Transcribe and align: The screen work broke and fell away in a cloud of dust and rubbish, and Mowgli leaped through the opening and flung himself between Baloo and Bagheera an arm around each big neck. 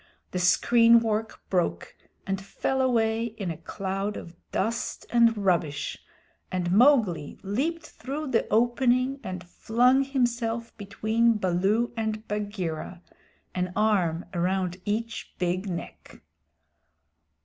The 0.31 0.39
screen 0.39 0.99
work 0.99 1.43
broke 1.51 1.95
and 2.25 2.41
fell 2.41 2.81
away 2.81 3.25
in 3.25 3.51
a 3.51 3.57
cloud 3.57 4.17
of 4.17 4.35
dust 4.51 5.05
and 5.11 5.37
rubbish, 5.37 5.95
and 6.51 6.71
Mowgli 6.71 7.37
leaped 7.43 7.85
through 7.85 8.29
the 8.29 8.47
opening 8.51 9.19
and 9.23 9.43
flung 9.47 10.03
himself 10.03 10.75
between 10.75 11.37
Baloo 11.37 11.93
and 11.95 12.27
Bagheera 12.27 13.03
an 13.53 13.71
arm 13.75 14.25
around 14.33 14.77
each 14.85 15.35
big 15.37 15.69
neck. 15.69 16.19